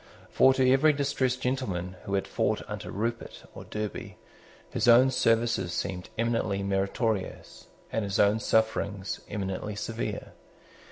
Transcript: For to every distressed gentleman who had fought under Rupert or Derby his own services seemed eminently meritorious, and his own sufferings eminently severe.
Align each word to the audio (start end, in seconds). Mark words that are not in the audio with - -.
For 0.31 0.51
to 0.55 0.67
every 0.67 0.93
distressed 0.93 1.41
gentleman 1.41 1.95
who 2.05 2.15
had 2.15 2.25
fought 2.25 2.63
under 2.67 2.89
Rupert 2.89 3.43
or 3.53 3.65
Derby 3.65 4.17
his 4.71 4.87
own 4.87 5.11
services 5.11 5.73
seemed 5.73 6.09
eminently 6.17 6.63
meritorious, 6.63 7.67
and 7.91 8.03
his 8.03 8.19
own 8.19 8.39
sufferings 8.39 9.19
eminently 9.29 9.75
severe. 9.75 10.31